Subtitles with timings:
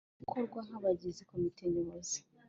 [0.19, 2.19] gutorwa nk abagize Komite Nyobozi